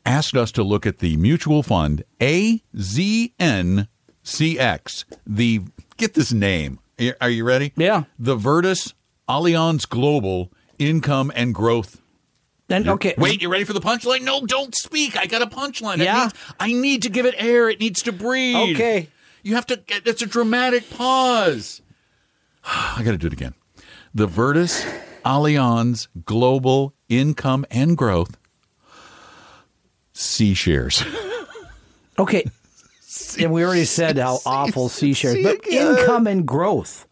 [0.04, 3.88] asked us to look at the mutual fund AZNCX.
[5.26, 5.62] The
[5.96, 6.78] get this name.
[7.20, 7.72] Are you ready?
[7.76, 8.04] Yeah.
[8.18, 8.94] The Virtus
[9.28, 12.00] Allianz Global Income and Growth
[12.68, 14.22] And okay, Wait, you ready for the punchline?
[14.22, 15.16] No, don't speak.
[15.16, 15.98] I got a punchline.
[15.98, 16.24] Yeah?
[16.24, 17.68] needs- I need to give it air.
[17.68, 18.74] It needs to breathe.
[18.74, 19.08] Okay.
[19.42, 21.80] You have to, it's a dramatic pause.
[22.64, 23.54] I got to do it again.
[24.14, 24.84] The Virtus
[25.24, 28.38] Allianz Global Income and Growth
[30.12, 31.04] C shares.
[32.18, 32.46] Okay.
[33.38, 37.06] And we already said how awful C shares, but income and growth.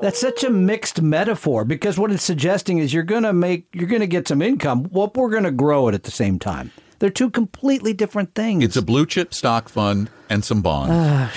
[0.00, 3.88] That's such a mixed metaphor because what it's suggesting is you're going to make, you're
[3.88, 4.88] going to get some income.
[4.90, 6.72] Well, we're going to grow it at the same time.
[6.98, 8.64] They're two completely different things.
[8.64, 10.92] It's a blue chip stock fund and some bonds.
[10.94, 11.32] Ah,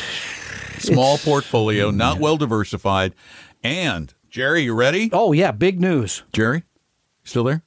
[0.80, 3.14] Small portfolio, not well diversified.
[3.64, 5.10] And Jerry, you ready?
[5.14, 6.24] oh yeah, big news.
[6.34, 6.64] Jerry,
[7.24, 7.64] still there?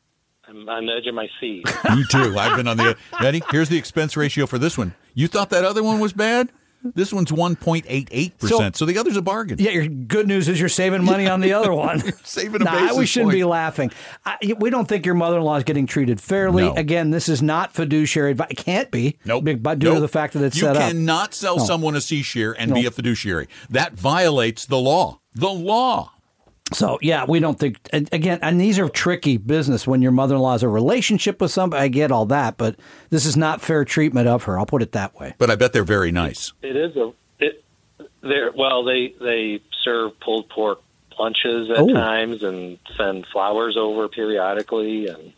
[0.47, 1.65] I'm on the edge of my seat.
[1.95, 2.39] Me too.
[2.39, 2.97] I've been on the edge.
[3.21, 3.43] ready.
[3.51, 4.95] Here's the expense ratio for this one.
[5.19, 6.51] You thought that other one was bad?
[6.95, 8.77] This one's one point eight eight percent.
[8.77, 9.59] So the other's a bargain.
[9.59, 12.01] Yeah, your good news is you're saving money on the other one.
[12.25, 13.39] saving a nah, we shouldn't point.
[13.41, 13.91] be laughing.
[14.25, 16.63] I, we don't think your mother-in-law is getting treated fairly.
[16.63, 16.75] No.
[16.75, 18.47] Again, this is not fiduciary advice.
[18.53, 19.19] It can't be.
[19.25, 19.43] Nope.
[19.43, 20.03] Be- But due to Nope.
[20.03, 20.83] the fact that it's you set up.
[20.83, 22.89] cannot sell someone a C share and be No.
[22.89, 23.49] a fiduciary.
[23.71, 25.21] That violates the law.
[25.35, 26.13] The law.
[26.73, 30.63] So yeah, we don't think again, and these are tricky business when your mother-in-law has
[30.63, 31.83] a relationship with somebody.
[31.85, 32.77] I get all that, but
[33.11, 34.59] this is not fair treatment of her.
[34.59, 35.35] I'll put it that way.
[35.39, 36.53] But I bet they're very nice.
[36.63, 37.65] It is a it.
[38.21, 38.85] They're well.
[38.85, 40.81] They they serve pulled pork
[41.19, 41.93] lunches at Oh.
[41.93, 45.33] times and send flowers over periodically and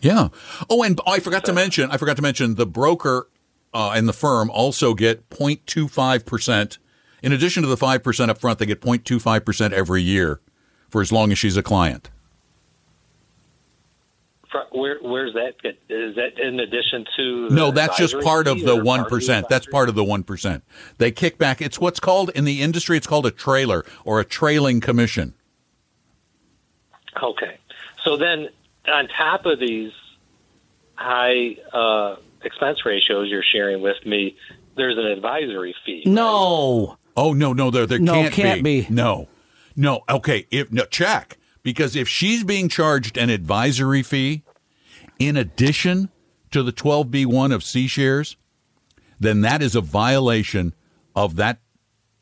[0.00, 0.28] Yeah.
[0.68, 1.90] Oh, and I forgot to mention.
[1.90, 3.28] I forgot to mention the broker
[3.72, 6.78] uh, and the firm also get 0.25 percent.
[7.22, 10.40] In addition to the five percent up front, they get 0.25 percent every year
[10.90, 12.10] for as long as she's a client.
[14.50, 15.54] fr- where where's that?
[15.88, 17.48] Is that in addition to?
[17.48, 19.48] the No, that's just part of the one part of the percent.
[19.48, 20.64] That's part of the one percent.
[20.98, 21.62] They kick back.
[21.62, 22.96] It's what's called in the industry.
[22.96, 25.34] It's called a trailer or a trailing commission.
[27.22, 27.58] Okay.
[28.04, 28.48] So then,
[28.88, 29.92] on top of these
[30.94, 34.36] high uh, expense ratios you're sharing with me,
[34.76, 36.02] there's an advisory fee.
[36.06, 36.96] No.
[37.16, 38.86] Oh no, no, there there No, can't, can't be.
[38.88, 39.28] No,
[39.76, 40.02] no.
[40.08, 44.42] Okay, if no check because if she's being charged an advisory fee
[45.18, 46.10] in addition
[46.50, 48.36] to the twelve B one of C shares,
[49.18, 50.74] then that is a violation
[51.14, 51.60] of that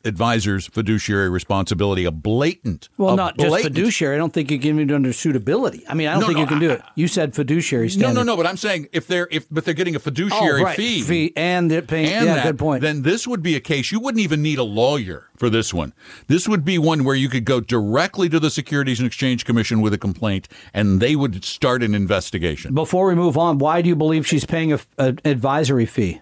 [0.05, 2.05] advisor's fiduciary responsibility.
[2.05, 2.89] A blatant.
[2.97, 4.15] Well, a not just fiduciary.
[4.15, 5.83] I don't think you can do it under suitability.
[5.87, 6.81] I mean, I don't No, think no, you can do it.
[6.95, 8.13] You said fiduciary No, standard.
[8.13, 8.37] no, no.
[8.37, 10.75] But I'm saying if they're if but they're getting a Oh, fiduciary right.
[10.77, 11.01] fee.
[11.01, 12.07] fee and it paying.
[12.13, 12.81] and yeah, that, good point.
[12.81, 15.93] then this would be a case you wouldn't even need a lawyer for this one.
[16.27, 19.81] This would be one where you could go directly to the Securities and Exchange Commission
[19.81, 22.73] with a complaint, and they would start an investigation.
[22.73, 26.19] Before we move on, why do you believe she's paying a, an advisory fee?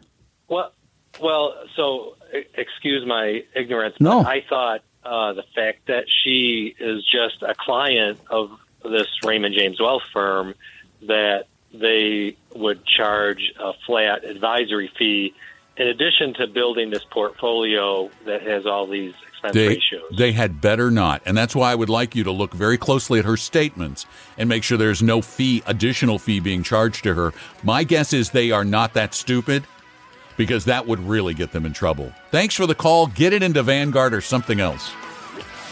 [0.47, 0.71] Well,
[1.19, 1.55] well.
[1.75, 2.15] So,
[2.53, 3.95] excuse my ignorance.
[3.99, 4.23] No.
[4.23, 8.51] But I thought uh, the fact that she is just a client of
[8.83, 10.53] this Raymond James Wealth firm
[11.03, 15.33] that they would charge a flat advisory fee
[15.75, 20.01] in addition to building this portfolio that has all these expense They, ratios.
[20.17, 21.21] they had better not.
[21.25, 24.05] And that's why I would like you to look very closely at her statements
[24.37, 27.33] and make sure there's no fee, additional fee being charged to her.
[27.63, 29.65] My guess is they are not that stupid
[30.37, 32.13] because that would really get them in trouble.
[32.31, 33.07] Thanks for the call.
[33.07, 34.91] Get it into Vanguard or something else.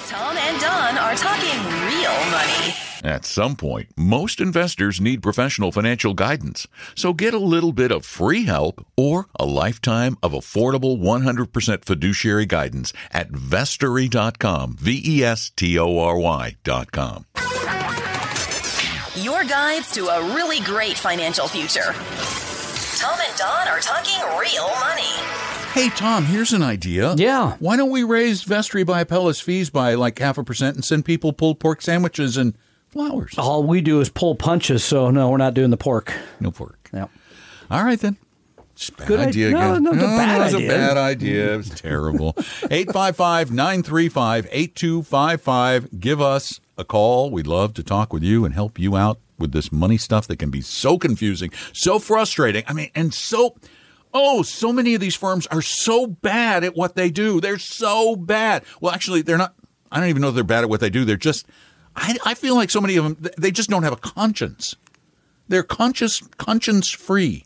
[0.08, 2.74] Tom and Don are talking real money.
[3.04, 6.68] At some point, most investors need professional financial guidance.
[6.96, 12.48] So get a little bit of free help or a lifetime of affordable 100% fiduciary
[12.48, 14.78] guidance at vestory.com.
[14.80, 17.26] V E S T O R Y.com.
[19.22, 21.94] Your guides to a really great financial future.
[22.96, 25.12] Tom and Don are talking real money.
[25.74, 27.16] Hey, Tom, here's an idea.
[27.18, 27.58] Yeah.
[27.60, 31.04] Why don't we raise Vestry by Apellis fees by like half a percent and send
[31.06, 32.58] people pulled pork sandwiches and
[32.90, 33.34] flowers?
[33.38, 36.14] All we do is pull punches, so no, we're not doing the pork.
[36.40, 36.90] No pork.
[36.94, 37.08] Yeah.
[37.70, 38.16] All right then.
[38.74, 39.60] It's a bad Good idea idea.
[39.60, 39.84] No, again.
[39.84, 40.68] no, oh, it's a bad it was idea.
[40.68, 41.54] a bad idea.
[41.54, 42.34] It was terrible.
[44.74, 46.00] 855-935-8255.
[46.00, 47.32] Give us a call.
[47.32, 50.38] We'd love to talk with you and help you out with this money stuff that
[50.40, 52.64] can be so confusing, so frustrating.
[52.68, 53.56] I mean, and so
[54.18, 57.42] Oh, so many of these firms are so bad at what they do.
[57.42, 58.64] They're so bad.
[58.80, 59.54] Well, actually, they're not.
[59.92, 61.04] I don't even know if they're bad at what they do.
[61.04, 61.46] They're just.
[61.98, 63.32] I, I feel like so many of them.
[63.38, 64.78] they just don't have a conscience.
[65.50, 67.44] They're conscious, conscience free.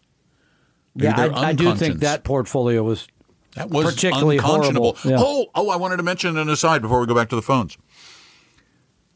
[0.95, 3.07] Yeah, I, I do think that portfolio was
[3.55, 4.93] That was particularly unconscionable.
[4.93, 5.09] horrible.
[5.09, 5.17] Yeah.
[5.19, 5.69] Oh, oh!
[5.71, 7.79] I wanted to mention an aside before we go back to the phones.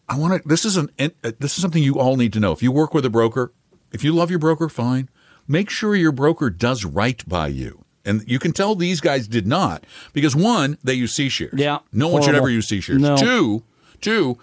[0.09, 0.47] I want to.
[0.47, 0.89] This is an.
[0.99, 2.51] uh, This is something you all need to know.
[2.51, 3.53] If you work with a broker,
[3.91, 5.09] if you love your broker, fine.
[5.47, 7.83] Make sure your broker does right by you.
[8.05, 11.53] And you can tell these guys did not because one, they use C shares.
[11.55, 13.01] Yeah, no one should ever use C shares.
[13.01, 13.15] No.
[13.15, 13.63] Two,
[14.01, 14.37] two.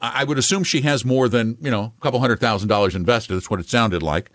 [0.00, 2.94] I I would assume she has more than you know a couple hundred thousand dollars
[2.94, 3.34] invested.
[3.34, 4.30] That's what it sounded like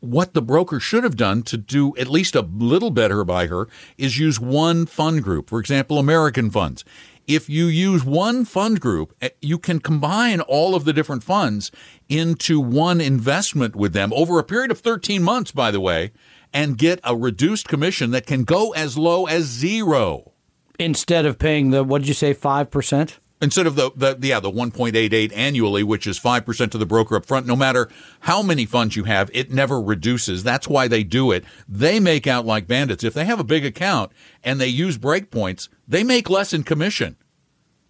[0.00, 3.68] what the broker should have done to do at least a little better by her
[3.98, 5.50] is use one fund group.
[5.50, 6.84] For example, American funds.
[7.30, 11.70] If you use one fund group, eh, you can combine all of the different funds
[12.08, 16.10] into one investment with them over a period of 13 months, by the way,
[16.52, 20.32] and get a reduced commission that can go as low as zero
[20.80, 23.19] instead of paying the what did you say five percent?
[23.40, 27.26] Instead of the, the yeah the 1.88 annually which is 5% to the broker up
[27.26, 27.88] front no matter
[28.20, 30.42] how many funds you have it never reduces.
[30.42, 31.44] That's why they do it.
[31.68, 33.04] They make out like bandits.
[33.04, 34.12] If they have a big account
[34.44, 37.16] and they use breakpoints they make less in commission.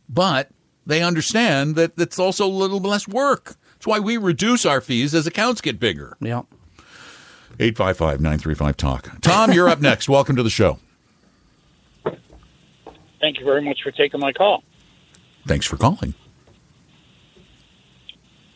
[0.08, 0.50] But
[0.86, 3.56] they understand that it's also a little less work.
[3.74, 6.16] That's why we reduce our fees as accounts get bigger.
[6.20, 6.42] Yeah.
[7.58, 9.20] 855-935 talk.
[9.20, 10.08] Tom you're up next.
[10.08, 10.78] Welcome to the show.
[13.20, 14.64] Thank you very much for taking my call.
[15.46, 16.14] Thanks for calling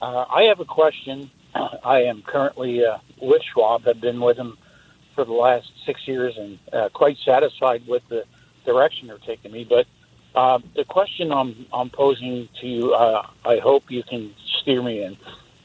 [0.00, 1.30] Uh, I have a question.
[1.54, 3.88] I am currently uh, with Schwab.
[3.88, 4.58] I've been with them
[5.14, 8.24] for the last six years and uh, quite satisfied with the
[8.66, 9.64] direction they're taking me.
[9.64, 9.86] But
[10.34, 15.04] uh, the question I'm, I'm posing to you, uh, I hope you can steer me
[15.04, 15.16] in.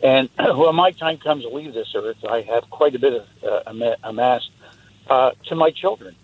[0.02, 3.28] And when my time comes to leave this earth, I have quite a bit of
[3.44, 4.52] uh, amassed
[5.10, 6.16] uh, to my children.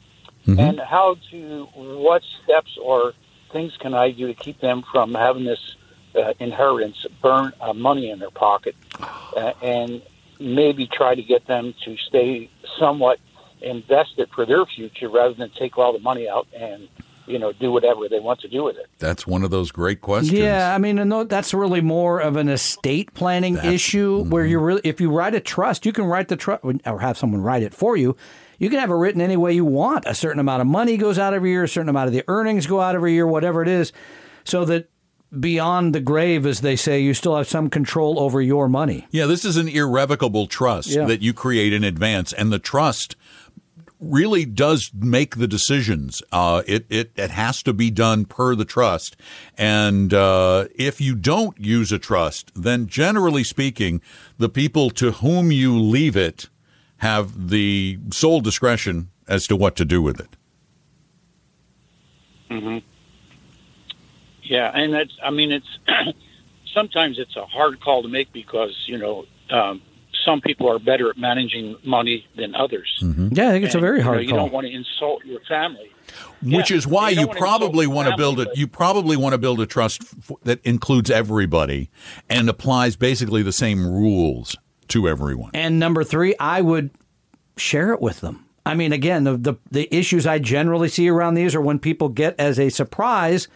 [0.60, 3.14] And how to, what steps or
[3.52, 5.76] things can I do to keep them from having this
[6.16, 10.02] uh, inheritance burn uh, money in their pocket uh, and
[10.40, 13.20] maybe try to get them to stay somewhat
[13.62, 16.88] invested for their future rather than take all the money out and
[17.28, 18.88] you know, do whatever they want to do with it.
[19.00, 20.38] That's one of those great questions.
[20.38, 24.30] Yeah, I mean, and that's really more of an estate planning issue mm-hmm.
[24.30, 27.18] where you really, if you write a trust, you can write the trust or have
[27.18, 28.16] someone write it for you.
[28.60, 30.06] You can have it written any way you want.
[30.08, 32.68] A certain amount of money goes out every year, a certain amount of the earnings
[32.68, 33.91] go out every year, whatever it is,
[34.44, 34.89] so that
[35.38, 39.06] beyond the grave, as they say, you still have some control over your money.
[39.12, 41.06] Yeah, this is an irrevocable trust Yeah.
[41.06, 43.15] that you create in advance, and the trust
[44.00, 46.22] really does make the decisions.
[46.32, 49.15] Uh, it, it it has to be done per the trust,
[49.58, 54.02] and uh, if you don't use a trust, then generally speaking,
[54.38, 56.50] the people to whom you leave it
[57.06, 60.30] have the sole discretion as to what to do with it.
[62.50, 62.78] Mm-hmm.
[64.44, 65.68] Yeah, and that's I mean it's
[66.74, 69.82] sometimes it's a hard call to make because you know um,
[70.24, 73.00] some people are better at managing money than others.
[73.02, 75.26] Yeah, I think it's a And, very you know, hard you don't want to insult
[75.26, 75.91] your family.
[76.44, 78.58] Which Yeah, is why you you, wanna probably want to build family, it.
[78.60, 81.89] You probably want to build a trust f- that includes everybody
[82.30, 84.56] and applies basically the same rules
[84.89, 85.52] to everyone.
[85.54, 86.91] And number three, I would
[87.58, 88.45] share it with them.
[88.65, 92.10] I mean, again, the, the the issues I generally see around these are when people
[92.10, 93.48] get as a surprise.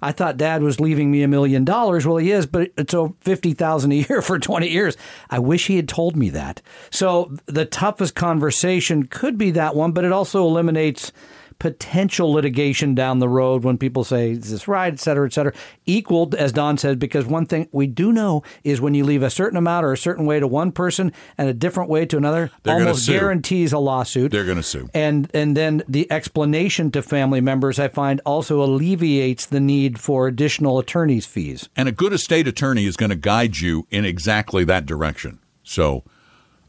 [0.00, 2.06] I thought Dad was leaving me a million dollars.
[2.06, 4.96] Well, he is, but it's over fifty thousand a year for twenty years.
[5.30, 6.60] I wish he had told me that.
[6.90, 11.12] So the toughest conversation could be that one, but it also eliminates
[11.58, 15.52] potential litigation down the road when people say, is this right, et cetera, et cetera.
[15.86, 19.30] Equaled, as Don said, because one thing we do know is when you leave a
[19.30, 22.50] certain amount or a certain way to one person and a different way to another,
[22.62, 24.30] They're almost guarantees a lawsuit.
[24.30, 24.88] They're going to sue.
[24.94, 30.28] and and then the explanation to family members, I find, also alleviates the need for
[30.28, 31.68] additional attorney's fees.
[31.76, 35.40] And a good estate attorney is going to guide you in exactly that direction.
[35.62, 36.04] So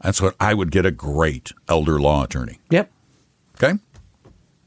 [0.02, 2.58] that's what I would get a great elder law attorney.
[2.70, 2.90] Yep.
[3.56, 3.78] Okay?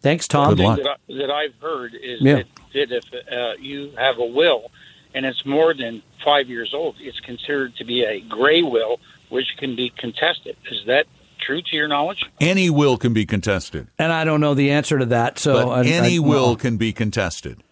[0.04, 0.54] Thanks, Tom.
[0.56, 0.78] Good luck.
[0.84, 2.36] that, I, that I've heard is Yeah.
[2.36, 4.70] that, that if uh, you have a will
[5.16, 9.48] and it's more than five years old, it's considered to be a gray will, which
[9.58, 10.56] can be contested.
[10.72, 11.06] Is that
[11.40, 12.24] true to your knowledge?
[12.40, 15.40] Any will can be contested, And I don't know the answer to that.
[15.40, 17.64] So but I- any I- will well, can be contested.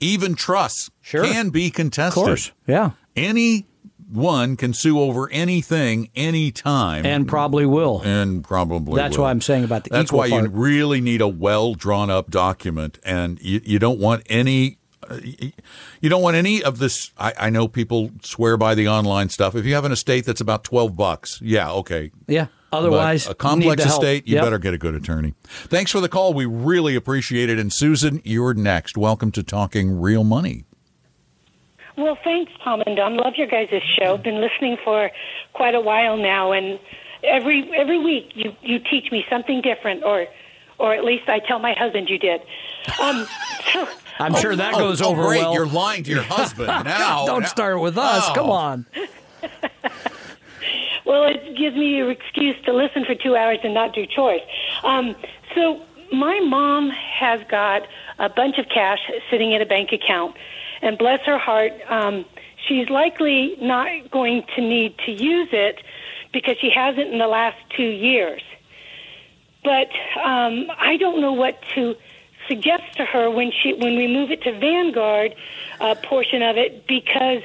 [0.00, 1.24] Even trusts Sure.
[1.24, 2.20] can be contested.
[2.20, 3.66] of course, yeah, Any
[4.12, 7.04] one can sue over anything, anytime.
[7.06, 8.00] and probably will.
[8.04, 9.24] and probably That's will.
[9.24, 12.98] why I'm saying about the That's why you really need a well drawn up document,
[13.04, 14.78] and you, you don't want any.
[16.00, 17.10] You don't want any of this.
[17.18, 19.54] I, I know people swear by the online stuff.
[19.54, 22.12] If you have an estate that's about twelve bucks, yeah, okay.
[22.28, 22.46] Yeah.
[22.70, 24.02] But Otherwise, a complex need the help.
[24.02, 24.44] estate, you Yep.
[24.44, 25.34] better get a good attorney.
[25.44, 26.32] Thanks for the call.
[26.32, 27.58] We really appreciate it.
[27.58, 28.96] And Susan, you're next.
[28.96, 30.64] Welcome to Talking Real Money.
[32.02, 33.16] Well, thanks, Tom and Don.
[33.16, 34.16] Love your guys' show.
[34.16, 35.10] Been listening for
[35.52, 36.78] quite a while now, and
[37.22, 40.26] every every week you you teach me something different, or
[40.78, 42.40] or at least I tell my husband you did.
[43.00, 43.26] Um,
[43.72, 43.88] so,
[44.18, 45.42] I'm sure that goes oh, over great.
[45.42, 45.54] well.
[45.54, 47.24] You're lying to your husband now.
[47.26, 48.24] Don't Now- start with us.
[48.28, 48.34] Oh.
[48.34, 48.86] Come on.
[51.04, 54.40] well, it gives me an excuse to listen for two hours and not do chores.
[54.82, 55.14] Um,
[55.54, 57.82] so my mom has got
[58.18, 58.98] a bunch of cash
[59.30, 60.36] sitting in a bank account,
[60.82, 62.24] and bless her heart, um,
[62.68, 65.80] she's likely not going to need to use it
[66.32, 68.42] because she hasn't in the last two years.
[69.64, 69.88] But
[70.22, 71.94] um, I don't know what to
[72.48, 75.34] suggest to her when she when we move it to Vanguard
[75.80, 77.42] uh, portion of it because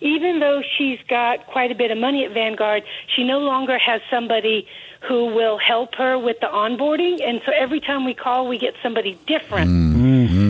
[0.00, 2.82] even though she's got quite a bit of money at Vanguard,
[3.16, 4.68] she no longer has somebody
[5.08, 8.74] who will help her with the onboarding, and so every time we call, we get
[8.82, 9.70] somebody different.
[9.70, 10.43] So,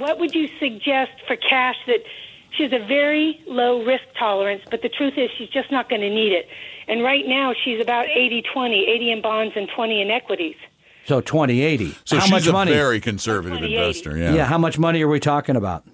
[0.00, 2.00] what would you suggest for cash that
[2.56, 6.00] she has a very low risk tolerance, but the truth is she's just not going
[6.02, 6.48] to need it?
[6.88, 10.56] And right now, she's about 80 20, 80 in bonds and 20 in equities.
[11.06, 11.94] So 2080.
[12.04, 12.72] So how she's much a money?
[12.72, 13.76] very conservative 28.
[13.78, 14.16] investor.
[14.16, 14.34] yeah.
[14.34, 14.44] Yeah.
[14.46, 15.84] How much money are we talking about?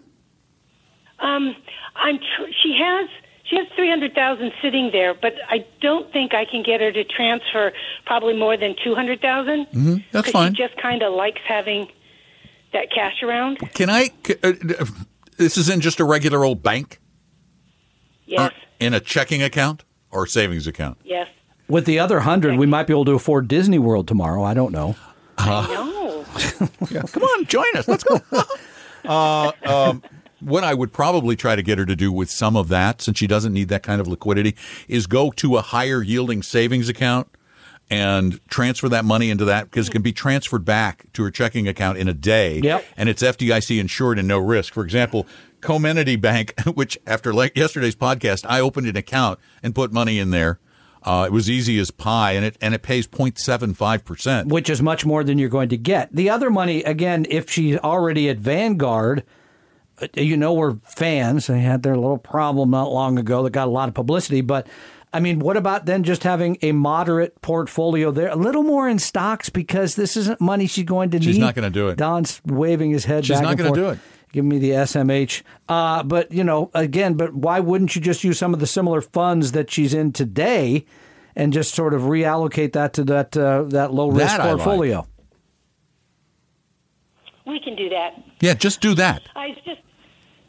[1.19, 1.55] Um,
[1.95, 3.09] I'm tr- she has
[3.49, 6.92] she has three hundred thousand sitting there, but I don't think I can get her
[6.92, 7.73] to transfer
[8.05, 9.66] probably more than two hundred thousand.
[9.66, 9.97] Mm-hmm.
[10.12, 10.55] That's fine.
[10.55, 11.88] She just kind of likes having
[12.72, 13.59] that cash around.
[13.74, 14.11] Can I?
[14.42, 14.85] uh, uh,
[15.37, 17.00] This is in just a regular old bank,
[18.26, 20.98] Yes, in a checking account or savings account.
[21.05, 21.29] yes.
[21.68, 24.44] With the other hundred, we might be able to afford Disney World tomorrow.
[24.44, 24.94] I don't know.
[25.44, 26.24] No,
[27.12, 27.88] Come on, join us.
[27.88, 28.20] Let's go.
[29.05, 30.02] uh, um,
[30.40, 33.19] what I would probably try to get her to do with some of that, since
[33.19, 34.54] she doesn't need that kind of liquidity,
[34.87, 37.29] is go to a higher yielding savings account
[37.88, 41.68] and transfer that money into that because it can be transferred back to her checking
[41.68, 42.60] account in a day.
[42.60, 42.84] Yep.
[42.96, 44.72] And it's FDIC insured and no risk.
[44.72, 45.26] For example,
[45.60, 50.30] Comenity Bank, which after like yesterday's podcast, I opened an account and put money in
[50.30, 50.58] there.
[51.02, 54.48] Uh, it was easy as pie, and it and it pays 0.75 percent.
[54.48, 56.12] which is much more than you're going to get.
[56.12, 59.22] The other money, again, if she's already at Vanguard,
[60.02, 61.46] uh, you know we're fans.
[61.46, 64.66] They had their little problem not long ago that got a lot of publicity, but.
[65.17, 68.98] I mean, what about then just having a moderate portfolio there, a little more in
[68.98, 71.25] stocks because this isn't money she's going to need.
[71.25, 71.96] She's not gonna do it.
[71.96, 73.25] Don's waving his head.
[73.25, 73.98] She's back not gonna do it.
[74.33, 75.42] Give me the SMH.
[75.71, 79.00] Uh, but you know, again, but why wouldn't you just use some of the similar
[79.00, 80.85] funds that she's in today,
[81.35, 84.56] and just sort of reallocate that to that uh, that low risk That I like.
[84.56, 85.06] portfolio?
[87.46, 88.23] We can do that.
[88.40, 89.23] Yeah, just do that.
[89.35, 89.81] I just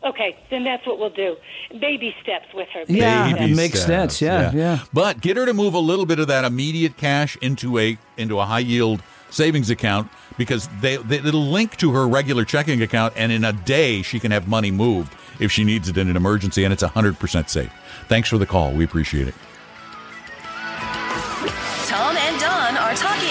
[0.04, 0.38] okay.
[0.50, 1.36] Then that's what we'll do.
[1.72, 2.84] Baby steps with her.
[2.88, 4.22] Yeah, Baby it makes sense.
[4.22, 4.80] Yeah, yeah.
[4.94, 8.40] But get her to move a little bit of that immediate cash into a into
[8.40, 13.14] a high yield savings account because they, they it'll link to her regular checking account,
[13.18, 16.16] and in a day she can have money moved if she needs it in an
[16.16, 17.72] emergency, and it's hundred percent safe.
[18.08, 18.72] Thanks for the call.
[18.72, 19.36] We appreciate it.
[21.88, 23.27] Tom and Don are talking real money.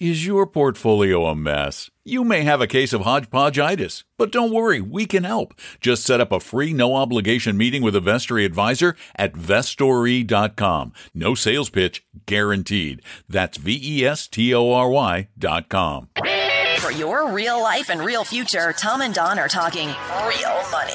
[0.00, 1.90] Is your portfolio a mess?
[2.06, 5.52] You may have a case of hodgepodgeitis, but don't worry, we can help.
[5.78, 10.94] Just set up a free, no obligation meeting with a Vestory advisor at vestory.com.
[11.12, 13.02] No sales pitch guaranteed.
[13.28, 16.08] That's V E S T O R Y dot com.
[16.78, 20.94] For your real life and real future, Tom and Don are talking real money.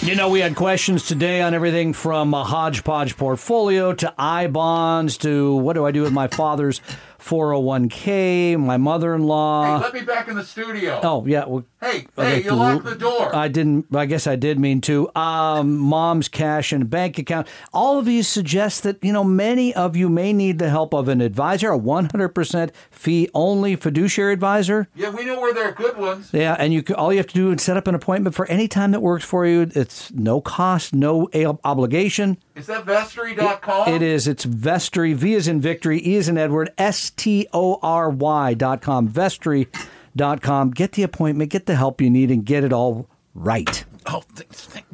[0.00, 5.18] You know, we had questions today on everything from a hodgepodge portfolio to I bonds
[5.18, 6.80] to what do I do with my father's
[7.24, 9.78] 401k, my mother in law.
[9.78, 11.00] Hey, let me back in the studio.
[11.02, 11.44] Oh, yeah.
[11.46, 12.78] Well, Hey, Okay, cool.
[12.96, 13.36] door.
[13.36, 13.94] I didn't.
[13.94, 15.10] I guess I did mean to.
[15.14, 17.46] Um, mom's cash and bank account.
[17.74, 21.08] All of these suggest that you know many of you may need the help of
[21.08, 24.88] an advisor, a 100% fee only fiduciary advisor.
[24.94, 26.30] yeah, we know where there are good ones.
[26.32, 28.66] Yeah, and you all you have to do is set up an appointment for any
[28.66, 29.70] time that works for you.
[29.74, 31.28] It's no cost, no
[31.64, 32.38] obligation.
[32.56, 33.88] Is that vestory.com?
[33.88, 34.28] It is.
[34.28, 35.14] It's Vestory.
[35.14, 36.00] V is in victory.
[36.06, 36.72] E is in Edward.
[36.78, 39.08] S T O R Y dot com.
[39.08, 39.66] Vestory
[40.14, 40.70] dot com.
[40.70, 41.50] Get the appointment.
[41.50, 43.84] Get the help you need, and get it all right.
[44.06, 44.84] Oh, th- th-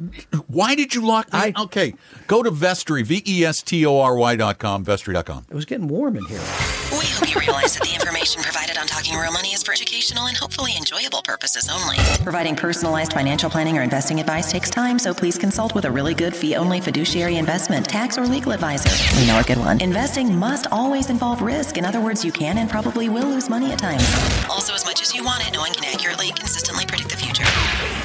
[0.47, 1.39] why did you lock me?
[1.39, 1.93] I- okay,
[2.27, 5.45] go to Vestory, V E S T O R Y dot com, Vestory dot com.
[5.49, 6.39] It was getting warm in here.
[6.91, 10.27] We hope you realize that the information provided on Talking Real Money is for educational
[10.27, 11.95] and hopefully enjoyable purposes only.
[12.23, 16.13] Providing personalized financial planning or investing advice takes time, so please consult with a really
[16.13, 18.89] good fee only fiduciary investment, tax, or legal advisor.
[19.19, 19.81] We know a good one.
[19.81, 21.77] Investing must always involve risk.
[21.77, 24.03] In other words, you can and probably will lose money at times.
[24.49, 27.20] Also, as much as you want it, no one can accurately consistently predict the future.